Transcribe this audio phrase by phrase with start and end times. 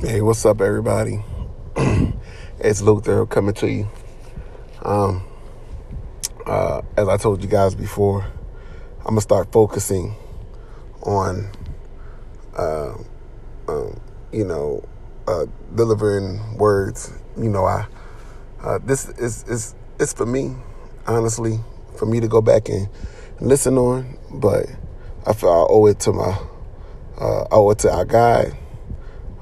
[0.00, 1.24] Hey, what's up, everybody?
[2.60, 3.88] it's Luther coming to you.
[4.82, 5.24] Um,
[6.46, 8.22] uh, as I told you guys before,
[9.00, 10.14] I'm gonna start focusing
[11.02, 11.50] on,
[12.56, 12.94] uh,
[13.66, 14.00] um,
[14.30, 14.88] you know,
[15.26, 17.12] uh, delivering words.
[17.36, 17.88] You know, I
[18.62, 20.54] uh, this is is it's for me,
[21.08, 21.58] honestly,
[21.96, 22.88] for me to go back and
[23.40, 24.16] listen on.
[24.30, 24.66] But
[25.26, 26.38] I feel I owe it to my,
[27.20, 28.56] uh, I owe it to our God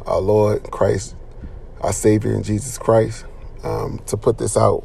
[0.07, 1.16] our Lord Christ,
[1.80, 3.24] our Savior in Jesus Christ,
[3.62, 4.84] um, to put this out.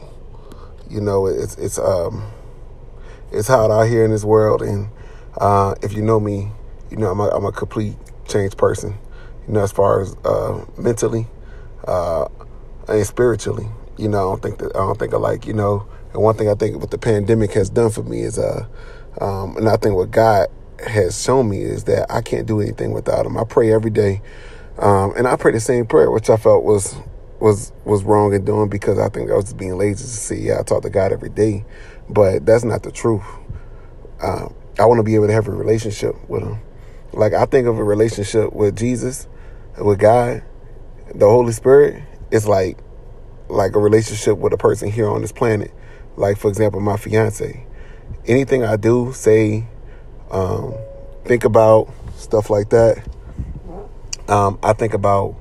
[0.89, 2.31] You know, it's it's um,
[3.31, 4.89] it's hot out here in this world, and
[5.38, 6.52] uh, if you know me,
[6.89, 7.95] you know I'm a, I'm a complete
[8.27, 8.97] changed person.
[9.47, 11.27] You know, as far as uh, mentally
[11.88, 12.27] uh,
[12.88, 13.67] and spiritually.
[13.97, 15.88] You know, I don't think that I don't think I like you know.
[16.13, 18.66] And one thing I think what the pandemic has done for me is uh,
[19.19, 20.47] um, and I think what God
[20.88, 23.38] has shown me is that I can't do anything without Him.
[23.38, 24.22] I pray every day
[24.77, 26.95] um, and I prayed the same prayer, which I felt was
[27.39, 30.41] was was wrong in doing because I think I was being lazy to see.
[30.47, 31.66] Yeah, I talk to God every day,
[32.09, 33.23] but that's not the truth.
[34.22, 36.59] Um, I want to be able to have a relationship with Him.
[37.14, 39.27] Like I think of a relationship with Jesus,
[39.77, 40.44] with God,
[41.14, 42.03] the Holy Spirit.
[42.31, 42.77] It's like
[43.49, 45.73] like a relationship with a person here on this planet.
[46.16, 47.67] Like for example, my fiance.
[48.25, 49.67] Anything I do, say,
[50.30, 50.75] um,
[51.25, 53.03] think about stuff like that
[54.27, 55.36] um, I think about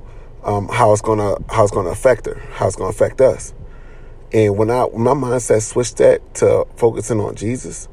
[0.45, 3.55] um, how it's gonna how it's gonna affect her, how it's gonna affect us.
[4.33, 7.89] And when I when my mindset switched that to focusing on Jesus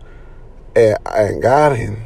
[0.75, 1.97] and, and God and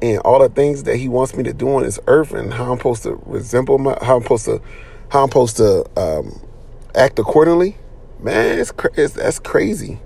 [0.00, 2.72] and all the things that He wants me to do on this earth and how
[2.72, 4.60] I'm supposed to resemble my how I'm supposed to
[5.10, 6.40] how I'm supposed to um,
[6.94, 7.76] act accordingly,
[8.20, 10.00] man, it's, it's that's crazy.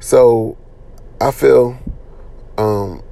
[0.00, 0.56] So
[1.20, 1.78] I feel
[2.56, 3.02] um,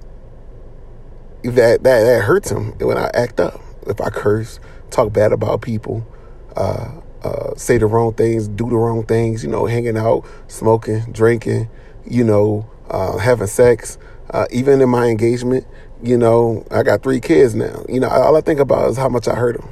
[1.42, 5.62] that that that hurts him when I act up if I curse, talk bad about
[5.62, 6.06] people,
[6.56, 6.90] uh,
[7.22, 11.68] uh, say the wrong things, do the wrong things, you know, hanging out, smoking, drinking,
[12.08, 13.98] you know, uh, having sex,
[14.30, 15.66] uh, even in my engagement,
[16.02, 17.84] you know, I got three kids now.
[17.88, 19.68] You know, all I think about is how much I hurt them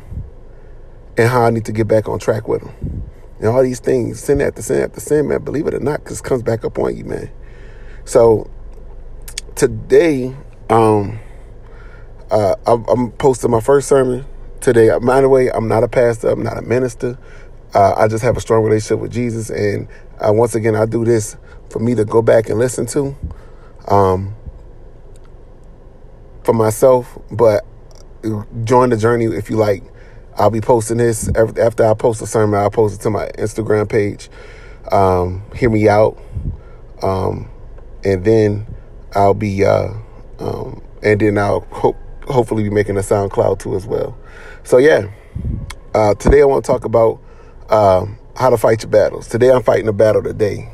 [1.17, 3.03] and how I need to get back on track with them.
[3.39, 6.21] And all these things, sin after sin after sin, man, believe it or not, because
[6.21, 7.31] comes back up on you, man.
[8.05, 8.51] So
[9.55, 10.35] today,
[10.71, 11.19] um,
[12.31, 14.25] uh, I'm, I'm, posting my first sermon
[14.61, 14.91] today.
[14.99, 16.31] By the way, I'm not a pastor.
[16.31, 17.19] I'm not a minister.
[17.75, 21.05] Uh, I just have a strong relationship with Jesus, and uh, once again, I do
[21.05, 21.37] this
[21.71, 23.17] for me to go back and listen to,
[23.89, 24.35] um,
[26.45, 27.19] for myself.
[27.31, 27.65] But
[28.65, 29.83] join the journey if you like.
[30.37, 32.59] I'll be posting this after I post a sermon.
[32.59, 34.29] I'll post it to my Instagram page.
[34.91, 36.19] Um, hear me out,
[37.03, 37.49] um,
[38.05, 38.67] and then
[39.15, 39.95] I'll be, uh,
[40.39, 41.97] um, and then I'll hope
[42.27, 44.17] hopefully be making a SoundCloud too as well.
[44.63, 45.11] So yeah,
[45.95, 47.21] uh, today I want to talk about
[47.71, 49.29] um, how to fight your battles.
[49.29, 50.71] Today I'm fighting a battle today.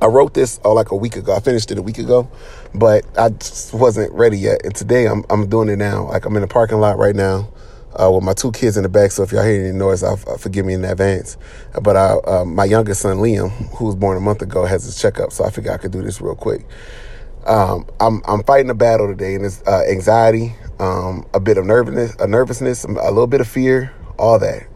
[0.00, 1.34] I wrote this uh, like a week ago.
[1.34, 2.28] I finished it a week ago,
[2.74, 4.60] but I just wasn't ready yet.
[4.64, 6.08] And today I'm I'm doing it now.
[6.08, 7.50] Like I'm in the parking lot right now.
[7.96, 10.18] Uh, with my two kids in the back, so if y'all hear any noise, I'll,
[10.26, 11.36] uh, forgive me in advance.
[11.80, 15.00] But I, uh, my youngest son Liam, who was born a month ago, has his
[15.00, 16.66] checkup, so I figured I could do this real quick.
[17.46, 21.66] Um, I'm I'm fighting a battle today, and it's uh, anxiety, um, a bit of
[21.66, 24.66] nervousness, a nervousness, a little bit of fear, all that.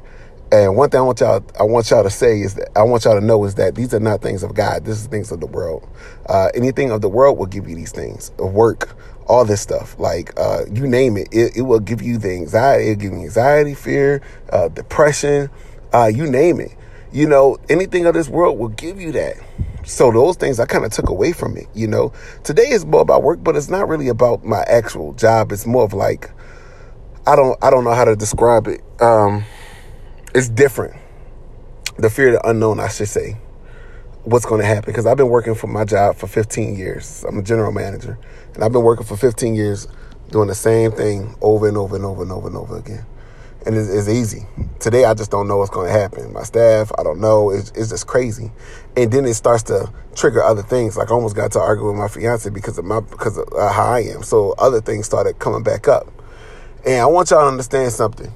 [0.51, 3.05] And one thing I want y'all, I want y'all to say is that I want
[3.05, 4.85] y'all to know is that these are not things of God.
[4.85, 5.87] This is things of the world.
[6.27, 9.99] Uh, anything of the world will give you these things work, all this stuff.
[9.99, 12.91] Like uh, you name it, it, it, will give you the anxiety.
[12.91, 15.51] It'll give you anxiety, fear, uh, depression,
[15.93, 16.75] uh, you name it.
[17.13, 19.37] You know, anything of this world will give you that.
[19.88, 22.12] So those things I kind of took away from it, you know.
[22.44, 25.50] Today is more about work, but it's not really about my actual job.
[25.50, 26.31] It's more of like
[27.26, 28.82] I don't I don't know how to describe it.
[29.00, 29.44] Um
[30.34, 30.94] it's different.
[31.97, 33.38] The fear of the unknown, I should say.
[34.25, 37.25] What's going to happen because I've been working for my job for 15 years.
[37.26, 38.19] I'm a general manager,
[38.55, 39.88] and I've been working for 15 years
[40.31, 43.06] doing the same thing over and over and over and over and over again
[43.69, 44.47] and it's, it's, easy.
[44.81, 46.32] Today, I just don't know what's going to happen.
[46.32, 47.50] My staff, I don't know.
[47.50, 48.50] It's, it's, just crazy,
[48.97, 50.97] and then it starts to trigger other things.
[50.97, 53.70] Like I almost got to argue with my fiance because of my because of uh,
[53.70, 54.23] how I am.
[54.23, 56.11] So other things started coming back up,
[56.87, 58.32] and I want y'all to understand something.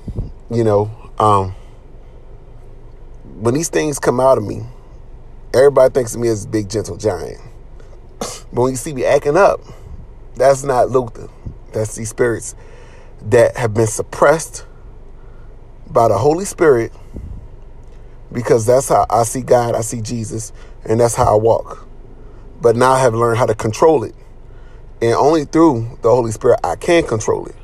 [0.51, 1.55] You know, um,
[3.41, 4.61] when these things come out of me,
[5.55, 7.41] everybody thinks of me as a big gentle giant.
[8.19, 9.63] But when you see me acting up,
[10.37, 11.31] that's not Luther.
[11.73, 12.55] That's these spirits
[13.23, 14.67] that have been suppressed
[15.93, 16.93] by the Holy Spirit
[18.33, 20.53] because that's how I see God, I see Jesus,
[20.85, 21.87] and that's how I walk.
[22.61, 24.15] But now I have learned how to control it.
[25.01, 27.57] And only through the Holy Spirit I can control it.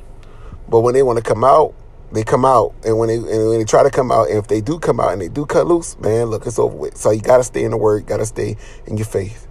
[0.69, 1.75] But when they want to come out,
[2.11, 4.49] they come out, and when they and when they try to come out, and if
[4.49, 6.97] they do come out and they do cut loose, man, look, it's over with.
[6.97, 9.47] So you got to stay in the word, you got to stay in your faith,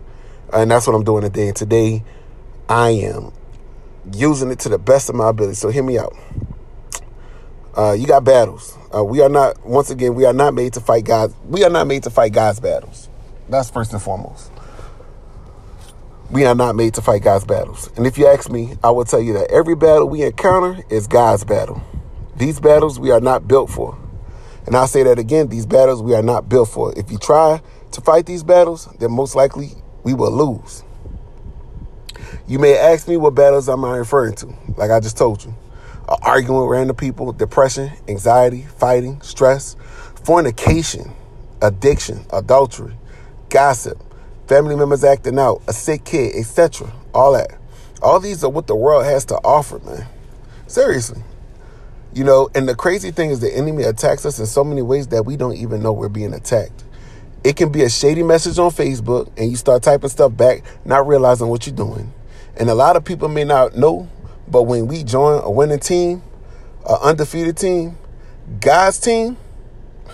[0.52, 1.48] and that's what I'm doing today.
[1.48, 2.04] And today,
[2.68, 3.32] I am
[4.12, 5.56] using it to the best of my ability.
[5.56, 6.16] So hear me out.
[7.78, 8.76] Uh, you got battles.
[8.94, 9.64] Uh, we are not.
[9.64, 11.32] Once again, we are not made to fight God.
[11.46, 13.08] We are not made to fight God's battles.
[13.50, 14.52] That's first and foremost.
[16.32, 17.92] We are not made to fight God's battles.
[17.96, 21.06] And if you ask me, I will tell you that every battle we encounter is
[21.06, 21.82] God's battle.
[22.36, 23.98] These battles we are not built for.
[24.66, 26.98] And I'll say that again these battles we are not built for.
[26.98, 29.70] If you try to fight these battles, then most likely
[30.04, 30.84] we will lose.
[32.48, 35.54] You may ask me what battles am I referring to, like I just told you.
[36.08, 39.76] Arguing with random people, depression, anxiety, fighting, stress,
[40.24, 41.12] fornication,
[41.62, 42.96] addiction, adultery,
[43.50, 44.02] gossip,
[44.48, 46.92] family members acting out, a sick kid, etc.
[47.14, 47.52] All that.
[48.02, 50.08] All these are what the world has to offer, man.
[50.68, 51.22] Seriously.
[52.14, 55.08] You know, and the crazy thing is the enemy attacks us in so many ways
[55.08, 56.84] that we don't even know we're being attacked.
[57.44, 61.08] It can be a shady message on Facebook and you start typing stuff back, not
[61.08, 62.14] realizing what you're doing.
[62.58, 64.08] And a lot of people may not know,
[64.48, 66.24] but when we join a winning team,
[66.88, 67.98] an undefeated team,
[68.60, 69.38] God's team,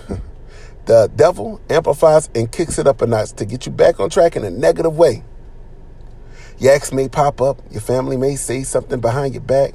[0.85, 4.35] the devil amplifies and kicks it up a notch to get you back on track
[4.35, 5.23] in a negative way.
[6.57, 9.73] Your ex may pop up, your family may say something behind your back,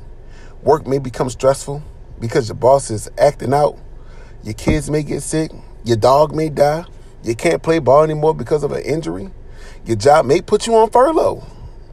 [0.62, 1.82] work may become stressful
[2.18, 3.78] because your boss is acting out,
[4.42, 5.52] your kids may get sick,
[5.84, 6.84] your dog may die,
[7.22, 9.30] you can't play ball anymore because of an injury,
[9.84, 11.44] your job may put you on furlough.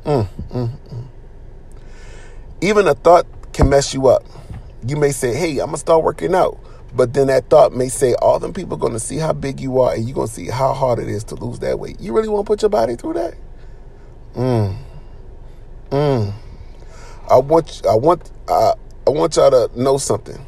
[0.03, 1.07] Mm, mm, mm.
[2.65, 4.25] Even a thought can mess you up.
[4.87, 6.59] You may say, hey, I'm going to start working out.
[6.95, 9.79] But then that thought may say, all them people going to see how big you
[9.81, 11.99] are and you're going to see how hard it is to lose that weight.
[11.99, 13.35] You really want to put your body through that?
[14.33, 14.77] Mm.
[15.91, 16.33] Mm.
[17.29, 18.73] I want, I want, uh,
[19.05, 20.43] I want y'all to know something.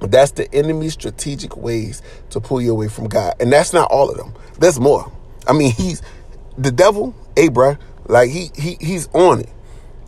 [0.00, 2.00] That's the enemy's strategic ways
[2.30, 3.34] to pull you away from God.
[3.38, 4.32] And that's not all of them.
[4.58, 5.12] There's more.
[5.46, 6.00] I mean, he's
[6.56, 9.48] the devil, Abra, like he he he's on it.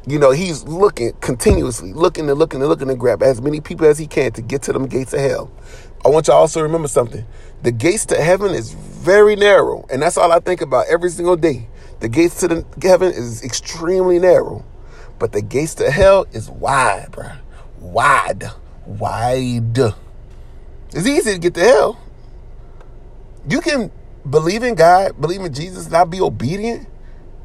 [0.09, 3.87] You know, he's looking continuously, looking and looking and looking to grab as many people
[3.87, 5.51] as he can to get to them gates of hell.
[6.05, 7.27] I want you to also remember something.
[7.63, 11.35] The gates to heaven is very narrow, and that's all I think about every single
[11.35, 11.67] day.
[11.99, 14.65] The gates to the heaven is extremely narrow,
[15.19, 17.31] but the gates to hell is wide, bro.
[17.81, 18.45] Wide.
[18.87, 19.79] Wide.
[20.93, 22.01] It's easy to get to hell.
[23.49, 23.91] You can
[24.29, 26.87] believe in God, believe in Jesus, not be obedient,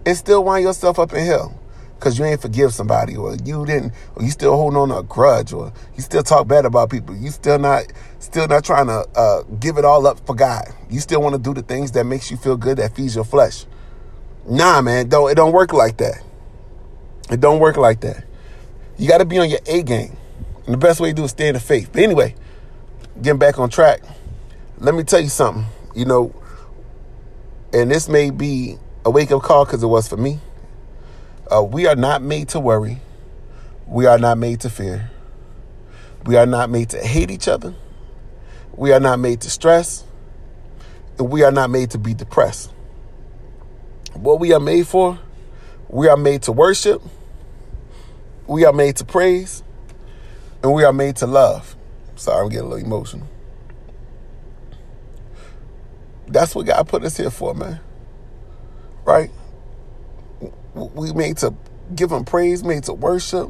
[0.05, 1.57] and still wind yourself up in hell
[2.01, 5.03] because you ain't forgive somebody or you didn't or you still holding on to a
[5.03, 7.15] grudge or you still talk bad about people.
[7.15, 7.85] You still not
[8.17, 10.65] still not trying to uh, give it all up for god.
[10.89, 13.23] You still want to do the things that makes you feel good that feeds your
[13.23, 13.65] flesh.
[14.49, 16.23] Nah man don't it don't work like that.
[17.29, 18.25] It don't work like that.
[18.97, 20.17] You got to be on your a game.
[20.65, 21.91] And the best way to do is stay in the faith.
[21.93, 22.35] But anyway
[23.21, 24.01] getting back on track
[24.79, 26.33] let me tell you something you know.
[27.73, 30.39] And this may be a wake-up call because it was for me
[31.51, 32.99] uh, we are not made to worry.
[33.87, 35.11] We are not made to fear.
[36.25, 37.73] We are not made to hate each other.
[38.73, 40.03] We are not made to stress.
[41.19, 42.71] And we are not made to be depressed.
[44.13, 45.19] What we are made for,
[45.89, 47.01] we are made to worship.
[48.47, 49.63] We are made to praise.
[50.63, 51.75] And we are made to love.
[52.15, 53.27] Sorry, I'm getting a little emotional.
[56.27, 57.79] That's what God put us here for, man.
[59.03, 59.31] Right?
[60.73, 61.53] We made to
[61.95, 63.49] give him praise, made to worship,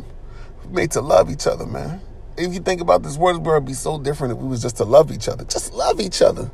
[0.69, 2.01] made to love each other, man.
[2.37, 4.85] If you think about this world, would be so different if we was just to
[4.85, 5.43] love each other.
[5.43, 6.49] Just love each other.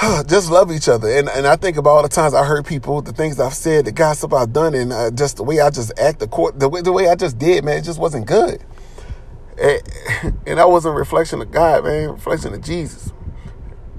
[0.26, 1.08] just love each other.
[1.08, 3.84] And and I think about all the times I heard people, the things I've said,
[3.84, 6.68] the gossip I've done, and uh, just the way I just act, the court, the
[6.68, 8.64] way the way I just did, man, it just wasn't good.
[9.60, 9.80] And,
[10.46, 13.12] and that wasn't a reflection of God, man, reflection of Jesus.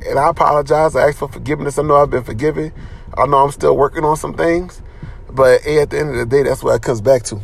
[0.06, 0.96] And I apologize.
[0.96, 1.80] I ask for forgiveness.
[1.80, 2.74] I know I've been forgiven.
[3.18, 4.82] I know I'm still working on some things.
[5.36, 7.42] But at the end of the day, that's what it comes back to.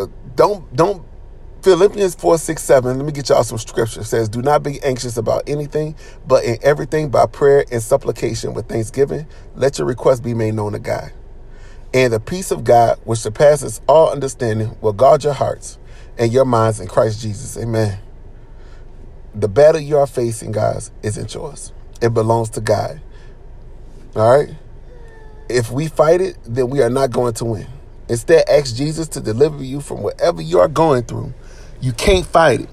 [0.00, 1.04] Uh, don't don't
[1.62, 2.96] Philippians 4, 6, 7.
[2.96, 4.00] Let me get y'all some scripture.
[4.00, 5.96] It says, Do not be anxious about anything,
[6.26, 10.72] but in everything by prayer and supplication with thanksgiving, let your requests be made known
[10.72, 11.12] to God.
[11.92, 15.78] And the peace of God, which surpasses all understanding, will guard your hearts
[16.18, 17.56] and your minds in Christ Jesus.
[17.56, 17.98] Amen.
[19.34, 21.72] The battle you are facing, guys, isn't yours.
[22.00, 23.00] It belongs to God.
[24.18, 24.52] All right?
[25.48, 27.66] If we fight it, then we are not going to win.
[28.08, 31.32] Instead, ask Jesus to deliver you from whatever you are going through.
[31.80, 32.68] You can't fight it.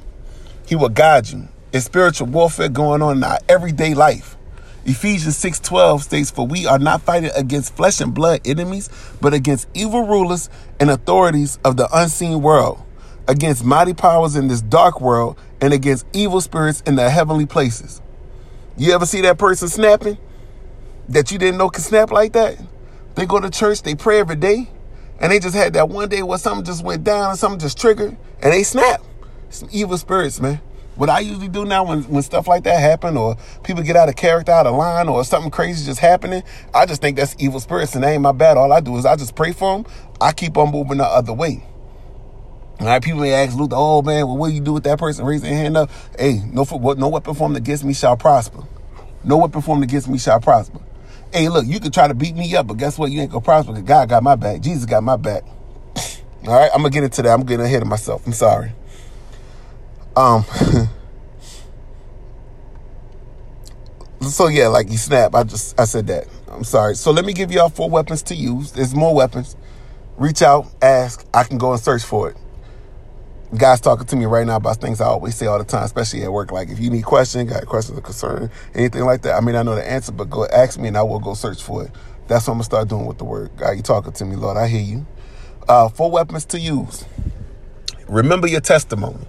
[0.65, 1.47] He will guide you.
[1.71, 4.37] It's spiritual warfare going on in our everyday life.
[4.85, 8.89] Ephesians 6:12 states, "For we are not fighting against flesh and blood enemies,
[9.21, 10.49] but against evil rulers
[10.79, 12.79] and authorities of the unseen world,
[13.27, 18.01] against mighty powers in this dark world, and against evil spirits in the heavenly places."
[18.77, 20.17] You ever see that person snapping
[21.09, 22.57] that you didn't know could snap like that?
[23.15, 24.69] They go to church, they pray every day,
[25.19, 27.79] and they just had that one day where something just went down and something just
[27.79, 29.01] triggered, and they snap.
[29.49, 30.59] Some evil spirits, man.
[30.95, 34.07] What I usually do now when, when stuff like that happen or people get out
[34.07, 36.41] of character, out of line, or something crazy just happening,
[36.73, 38.55] I just think that's evil spirits and that ain't my bad.
[38.57, 39.91] All I do is I just pray for them.
[40.21, 41.65] I keep on moving the other way.
[42.79, 44.99] All right, people may ask Luther, oh man, well, what do you do with that
[44.99, 45.25] person?
[45.25, 45.89] Raise their hand up.
[46.17, 46.65] Hey, no,
[46.97, 48.63] no weapon formed against me shall prosper.
[49.23, 50.79] No weapon formed against me shall prosper.
[51.35, 53.11] Hey, look, you can try to beat me up, but guess what?
[53.11, 54.61] You ain't gonna prosper because God got my back.
[54.61, 55.43] Jesus got my back.
[56.47, 57.33] All right, I'm gonna get into that.
[57.33, 58.25] I'm getting ahead of myself.
[58.25, 58.71] I'm sorry.
[60.15, 60.45] Um.
[64.21, 65.35] so yeah, like you snap.
[65.35, 66.25] I just I said that.
[66.49, 66.95] I'm sorry.
[66.95, 68.71] So let me give y'all four weapons to use.
[68.71, 69.57] There's more weapons.
[70.15, 71.27] Reach out, ask.
[71.33, 72.37] I can go and search for it
[73.57, 76.23] guys talking to me right now about things I always say all the time, especially
[76.23, 76.51] at work.
[76.51, 79.35] Like if you need questions, got questions or concern, anything like that.
[79.35, 81.61] I mean, I know the answer, but go ask me and I will go search
[81.61, 81.91] for it.
[82.27, 83.51] That's what I'm gonna start doing with the word.
[83.57, 84.57] God, you talking to me, Lord.
[84.57, 85.05] I hear you.
[85.67, 87.05] Uh, four weapons to use.
[88.07, 89.25] Remember your testimony.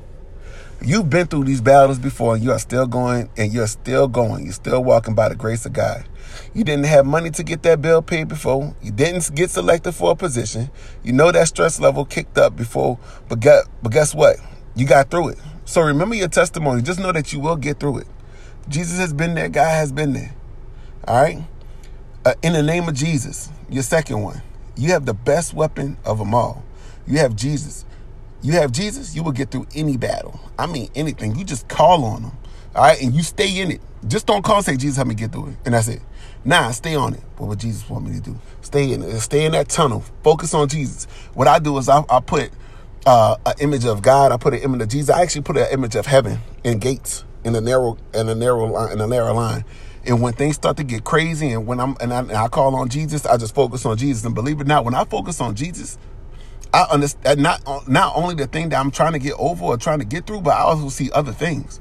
[0.82, 4.44] You've been through these battles before and you are still going and you're still going.
[4.44, 6.06] You're still walking by the grace of God.
[6.54, 8.74] You didn't have money to get that bill paid before.
[8.82, 10.70] You didn't get selected for a position.
[11.02, 14.36] You know that stress level kicked up before, but get, but guess what?
[14.74, 15.38] You got through it.
[15.64, 16.82] So remember your testimony.
[16.82, 18.06] Just know that you will get through it.
[18.68, 19.48] Jesus has been there.
[19.48, 20.34] God has been there.
[21.06, 21.44] All right?
[22.24, 24.42] Uh, in the name of Jesus, your second one,
[24.76, 26.64] you have the best weapon of them all.
[27.06, 27.84] You have Jesus.
[28.42, 30.38] You have Jesus, you will get through any battle.
[30.58, 31.36] I mean, anything.
[31.36, 32.32] You just call on him.
[32.74, 33.00] All right?
[33.00, 33.80] And you stay in it.
[34.08, 35.56] Just don't call and say, Jesus, help me get through it.
[35.64, 36.00] And that's it.
[36.44, 37.20] Nah, stay on it.
[37.38, 38.38] What would Jesus want me to do?
[38.60, 39.18] Stay in it.
[39.20, 40.04] Stay in that tunnel.
[40.22, 41.06] Focus on Jesus.
[41.34, 42.50] What I do is I, I put
[43.06, 44.32] uh, an image of God.
[44.32, 45.10] I put an image of Jesus.
[45.10, 48.66] I actually put an image of heaven in gates in a narrow in a narrow
[48.66, 49.64] line in a narrow line.
[50.04, 52.74] And when things start to get crazy, and when I'm and I, and I call
[52.76, 54.24] on Jesus, I just focus on Jesus.
[54.24, 55.98] And believe it or not, when I focus on Jesus,
[56.72, 60.00] I understand not not only the thing that I'm trying to get over or trying
[60.00, 61.80] to get through, but I also see other things.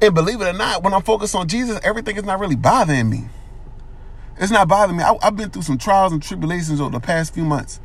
[0.00, 3.08] And believe it or not, when I'm focused on Jesus, everything is not really bothering
[3.08, 3.28] me.
[4.38, 5.02] It's not bothering me.
[5.02, 7.80] I, have been through some trials and tribulations over the past few months,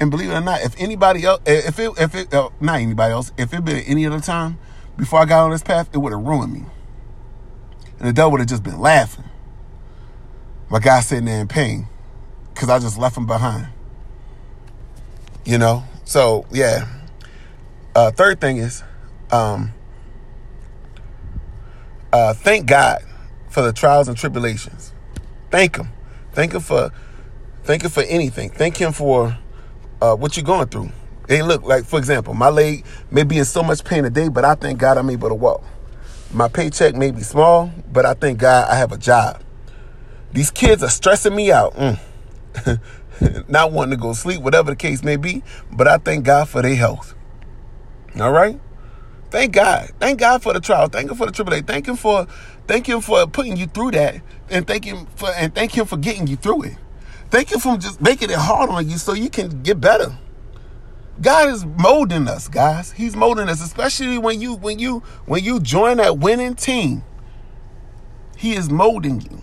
[0.00, 3.12] and believe it or not, if anybody else, if it, if it, uh, not anybody
[3.12, 4.58] else, if it been any other time
[4.98, 6.64] before I got on this path, it would have ruined me,
[7.98, 9.24] and the devil would have just been laughing.
[10.68, 11.88] My guy sitting there in pain
[12.52, 13.68] because I just left him behind.
[15.44, 16.88] You know, so yeah.
[17.94, 18.82] Uh, third thing is,
[19.30, 19.72] um,
[22.14, 23.02] uh, thank God
[23.50, 24.92] for the trials and tribulations.
[25.50, 25.88] Thank Him.
[26.32, 26.92] Thank Him for
[27.64, 28.50] thank Him for anything.
[28.50, 29.36] Thank Him for
[30.00, 30.90] uh, what you're going through.
[31.26, 34.44] Hey, look, like for example, my leg may be in so much pain today, but
[34.44, 35.64] I thank God I'm able to walk.
[36.32, 39.42] My paycheck may be small, but I thank God I have a job.
[40.32, 41.74] These kids are stressing me out.
[41.74, 43.48] Mm.
[43.48, 45.42] Not wanting to go sleep, whatever the case may be,
[45.72, 47.14] but I thank God for their health.
[48.20, 48.60] All right?
[49.34, 49.90] Thank God.
[49.98, 50.86] Thank God for the trial.
[50.86, 51.66] Thank Him for the tribulation.
[51.66, 52.28] Thank Him for
[52.68, 55.96] thank Him for putting you through that, and thank Him for and thank Him for
[55.96, 56.76] getting you through it.
[57.32, 60.16] Thank Him for just making it hard on you so you can get better.
[61.20, 62.92] God is molding us, guys.
[62.92, 67.02] He's molding us, especially when you when you when you join that winning team.
[68.36, 69.42] He is molding you.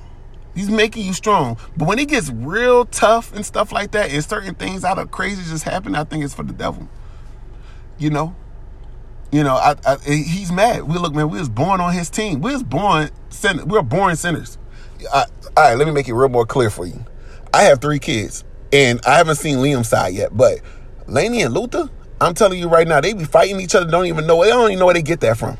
[0.55, 1.57] He's making you strong.
[1.75, 5.11] But when it gets real tough and stuff like that, and certain things out of
[5.11, 6.87] crazy just happen, I think it's for the devil.
[7.99, 8.35] You know,
[9.31, 10.83] you know, I, I, he's mad.
[10.83, 11.29] We look, man.
[11.29, 12.41] We was born on his team.
[12.41, 13.65] We was born sinners.
[13.65, 14.57] We are born sinners.
[15.13, 15.25] I,
[15.57, 17.05] all right, let me make it real more clear for you.
[17.53, 20.35] I have three kids, and I haven't seen Liam's side yet.
[20.35, 20.59] But
[21.07, 23.89] Laney and Luther, I'm telling you right now, they be fighting each other.
[23.89, 24.43] Don't even know.
[24.43, 25.57] They don't even know where they get that from,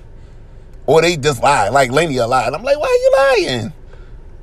[0.85, 1.69] or they just lie.
[1.69, 2.47] Like Laney a lie.
[2.47, 3.73] And I'm like, why are you lying?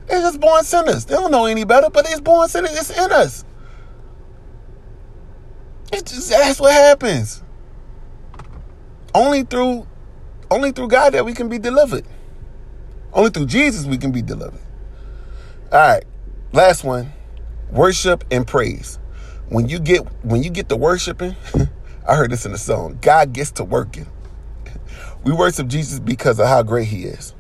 [0.06, 1.04] They're just born sinners.
[1.04, 2.70] They don't know any better, but it's born sinners.
[2.72, 3.44] It's in us.
[5.92, 7.42] It's just that's what happens.
[9.18, 9.84] Only through
[10.48, 12.04] only through God that we can be delivered.
[13.12, 14.60] Only through Jesus we can be delivered.
[15.72, 16.04] All right.
[16.52, 17.12] Last one.
[17.72, 19.00] Worship and praise.
[19.48, 21.34] When you get when you get to worshiping,
[22.08, 22.98] I heard this in the song.
[23.02, 24.06] God gets to working.
[25.24, 27.34] We worship Jesus because of how great he is.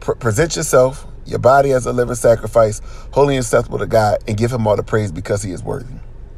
[0.00, 4.36] Pre- present yourself, your body as a living sacrifice, holy and acceptable to God, and
[4.36, 5.96] give him all the praise because he is worthy.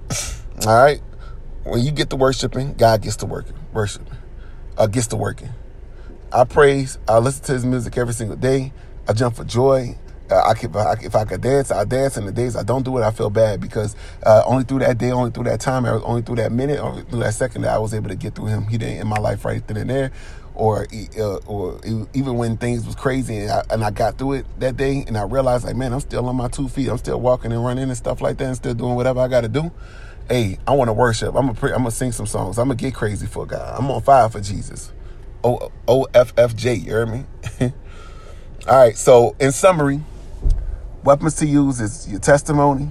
[0.66, 1.02] all right?
[1.64, 3.54] When you get to worshiping, God gets to working.
[3.74, 4.16] Worshiping
[4.76, 5.50] uh, gets to working.
[6.32, 8.72] I praise, I listen to his music every single day.
[9.08, 9.96] I jump for joy.
[10.28, 12.16] Uh, I could, if I could dance, I dance.
[12.16, 14.98] And the days I don't do it, I feel bad because uh, only through that
[14.98, 17.78] day, only through that time, only through that minute, or through that second, that I
[17.78, 18.66] was able to get through him.
[18.66, 20.10] He didn't in my life right then and there,
[20.54, 21.80] or uh, or
[22.12, 25.16] even when things was crazy and I, and I got through it that day, and
[25.16, 26.88] I realized like, man, I'm still on my two feet.
[26.88, 29.42] I'm still walking and running and stuff like that, and still doing whatever I got
[29.42, 29.70] to do.
[30.28, 31.34] Hey, I want to worship.
[31.34, 32.58] I'm gonna I'm gonna sing some songs.
[32.58, 33.78] I'm gonna get crazy for God.
[33.78, 34.92] I'm on fire for Jesus.
[35.44, 36.74] O O F F J.
[36.74, 37.24] You hear me?
[37.60, 37.70] All
[38.68, 38.96] right.
[38.96, 40.00] So in summary.
[41.06, 42.90] Weapons to use is your testimony,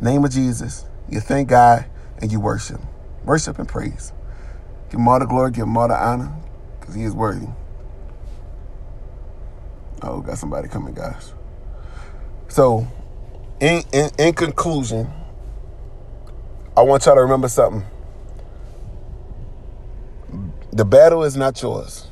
[0.00, 1.86] name of Jesus, you thank God,
[2.18, 2.80] and you worship.
[3.24, 4.12] Worship and praise.
[4.90, 6.34] Give him all the glory, give him all the honor,
[6.80, 7.46] because he is worthy.
[10.02, 11.32] Oh, got somebody coming, guys.
[12.48, 12.88] So,
[13.60, 15.08] in, in, in conclusion,
[16.76, 17.84] I want y'all to remember something.
[20.72, 22.08] The battle is not yours.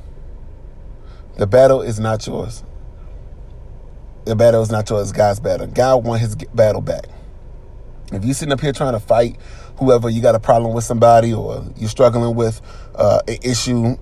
[1.36, 2.62] The battle is not yours
[4.24, 5.66] the battle is not yours, God's battle.
[5.66, 7.06] God want his battle back.
[8.12, 9.36] If you sitting up here trying to fight
[9.78, 12.60] whoever you got a problem with somebody or you're struggling with
[12.94, 13.96] uh, an issue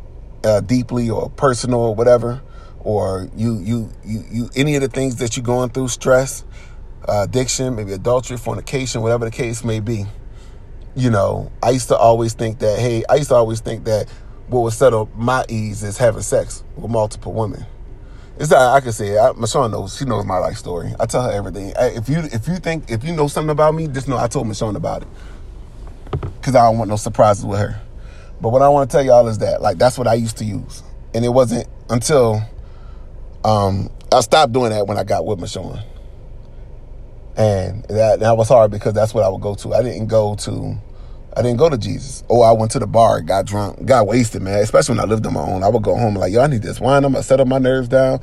[0.45, 2.43] uh, deeply or personal or whatever,
[2.81, 6.45] or you you you you any of the things that you're going through, stress,
[7.07, 10.07] uh, addiction, maybe adultery, fornication, whatever the case may be.
[10.97, 12.79] You know, I used to always think that.
[12.79, 14.09] Hey, I used to always think that
[14.49, 17.65] what would settle my ease is having sex with multiple women.
[18.39, 19.19] It's that I can say it.
[19.19, 19.97] I, Michonne knows.
[19.97, 20.93] She knows my life story.
[20.99, 21.73] I tell her everything.
[21.77, 24.47] If you if you think if you know something about me, just know I told
[24.47, 25.09] Michonne about it.
[26.43, 27.81] Cause I don't want no surprises with her.
[28.41, 30.45] But what I want to tell y'all is that like that's what I used to
[30.45, 30.83] use,
[31.15, 32.41] and it wasn't until
[33.45, 35.85] um, I stopped doing that when I got with Michonne,
[37.41, 39.73] and that that was hard because that's what I would go to.
[39.73, 40.77] I didn't go to
[41.35, 42.23] I didn't go to Jesus.
[42.29, 44.59] Oh, I went to the bar, got drunk, got wasted, man.
[44.59, 45.65] Especially when I lived on my own.
[45.65, 47.03] I would go home like, yo, I need this wine.
[47.03, 48.21] I'm gonna settle my nerves down.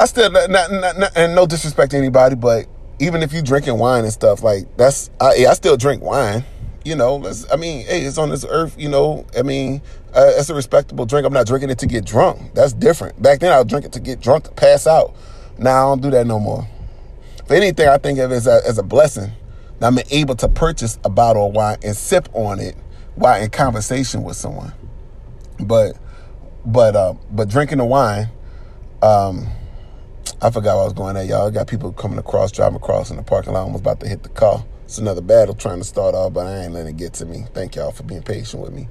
[0.00, 2.66] I still not, not, not, and no disrespect to anybody, but
[2.98, 6.44] even if you drinking wine and stuff, like that's I, I still drink wine.
[6.84, 8.74] You know, I mean, hey, it's on this earth.
[8.76, 9.80] You know, I mean,
[10.12, 11.24] uh, it's a respectable drink.
[11.24, 12.52] I'm not drinking it to get drunk.
[12.54, 13.22] That's different.
[13.22, 15.14] Back then, I would drink it to get drunk, pass out.
[15.56, 16.68] Now I don't do that no more.
[17.44, 19.32] If anything, I think of it as a, as a blessing
[19.84, 22.74] I'm able to purchase a bottle of wine and sip on it
[23.16, 24.72] while in conversation with someone.
[25.60, 25.96] But
[26.64, 28.28] but uh, but drinking the wine,
[29.02, 29.46] um,
[30.40, 31.46] I forgot I was going at, y'all.
[31.46, 34.22] I got people coming across, driving across in the parking lot, almost about to hit
[34.22, 34.64] the car.
[34.84, 37.44] It's another battle trying to start off, but I ain't letting it get to me.
[37.52, 38.88] Thank y'all for being patient with me.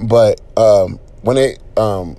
[0.00, 2.16] But um, when it um,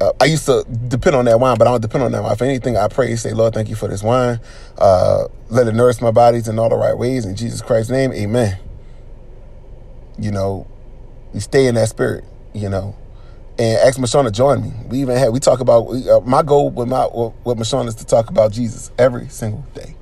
[0.00, 2.36] uh, I used to depend on that wine, but I don't depend on that wine.
[2.36, 4.40] For anything, I pray, say, Lord, thank you for this wine.
[4.78, 7.24] Uh, let it nourish my bodies in all the right ways.
[7.24, 8.58] In Jesus Christ's name, amen.
[10.18, 10.66] You know,
[11.34, 12.96] you stay in that spirit, you know.
[13.58, 14.72] And ask Michonne to join me.
[14.88, 18.06] We even had, we talk about, uh, my goal with my with Michonne is to
[18.06, 19.96] talk about Jesus every single day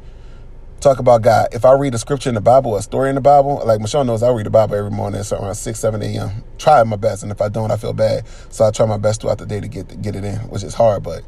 [0.80, 1.48] talk about God.
[1.52, 4.06] If I read a scripture in the Bible, a story in the Bible, like Michonne
[4.06, 6.44] knows, I read the Bible every morning, around six, seven a.m.
[6.58, 8.24] Try my best, and if I don't, I feel bad.
[8.50, 10.74] So I try my best throughout the day to get get it in, which is
[10.74, 11.22] hard, but.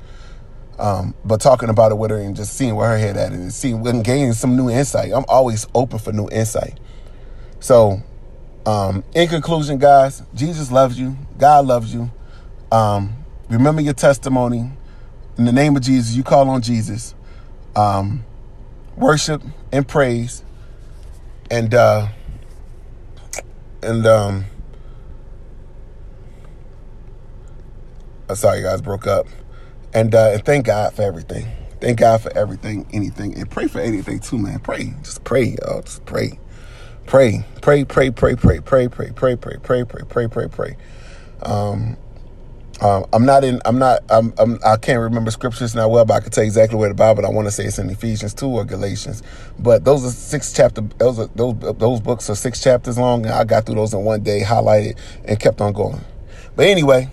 [0.79, 3.53] Um, but talking about it with her and just seeing where her head at and
[3.53, 5.13] seeing and gaining some new insight.
[5.13, 6.81] I'm always open for new insight.
[7.59, 8.01] So,
[8.65, 11.19] um, in conclusion, guys, Jesus loves you.
[11.37, 12.11] God loves you.
[12.73, 13.15] Um,
[13.51, 14.71] remember your testimony.
[15.37, 17.15] In the name of Jesus, you call on Jesus.
[17.77, 18.25] Um,
[19.01, 20.45] worship and praise
[21.51, 22.09] and uh
[23.83, 24.45] and um
[28.29, 29.27] I'm sorry guys broke up
[29.95, 31.49] and uh and thank God for everything
[31.81, 35.83] thank God for everything anything and pray for anything too man pray just pray y'all
[35.83, 36.39] just pray
[37.07, 40.77] pray pray pray pray pray pray pray pray pray pray pray pray pray pray
[41.43, 41.97] um
[42.81, 43.61] um, I'm not in.
[43.67, 44.01] I'm not.
[44.09, 44.59] I'm, I'm.
[44.65, 47.27] I can't remember scriptures now well, but I can tell you exactly where the Bible.
[47.27, 49.23] I want to say it's in Ephesians two or Galatians.
[49.59, 50.81] But those are six chapter.
[50.99, 54.03] Those are those those books are six chapters long, and I got through those in
[54.05, 56.01] one day, highlighted, and kept on going.
[56.57, 57.11] But anyway,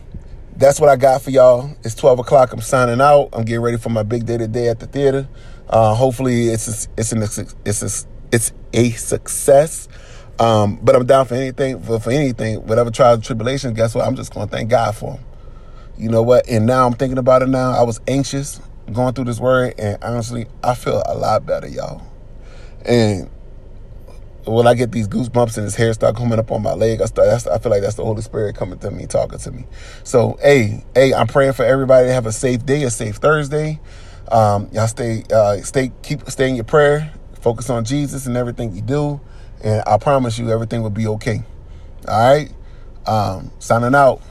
[0.55, 1.75] that's what I got for y'all.
[1.83, 2.53] It's twelve o'clock.
[2.53, 3.29] I'm signing out.
[3.33, 5.27] I'm getting ready for my big day today at the theater.
[5.69, 9.89] Uh, hopefully, it's a, it's an it's a, it's a success.
[10.39, 13.75] Um, but I'm down for anything for, for anything, whatever trials and tribulations.
[13.75, 14.05] Guess what?
[14.05, 15.23] I'm just going to thank God for them.
[15.97, 16.47] You know what?
[16.47, 17.71] And now I'm thinking about it now.
[17.71, 18.61] I was anxious
[18.93, 22.01] going through this word, and honestly, I feel a lot better, y'all.
[22.85, 23.29] And
[24.45, 27.05] when I get these goosebumps and this hair start coming up on my leg, I
[27.05, 27.27] start.
[27.47, 29.65] I feel like that's the Holy Spirit coming to me, talking to me.
[30.03, 33.79] So, hey, hey, I'm praying for everybody to have a safe day, a safe Thursday.
[34.31, 37.13] Um, y'all stay, uh, stay, keep stay in your prayer.
[37.41, 39.21] Focus on Jesus and everything you do,
[39.63, 41.43] and I promise you, everything will be okay.
[42.07, 42.51] All right.
[43.05, 44.21] Um, signing out.